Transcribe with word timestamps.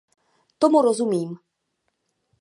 Tomu 0.59 0.81
rozumím. 0.81 1.29